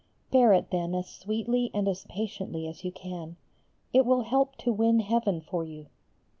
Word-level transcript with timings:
Bear 0.31 0.51
it 0.51 0.71
then 0.71 0.95
as 0.95 1.07
sweetly 1.07 1.69
and 1.75 1.87
as 1.87 2.05
patiently 2.09 2.67
as 2.67 2.83
you 2.83 2.91
can. 2.91 3.35
It 3.93 4.03
will 4.03 4.23
help 4.23 4.55
to 4.55 4.73
win 4.73 4.99
heaven 4.99 5.41
for 5.41 5.63
you. 5.63 5.89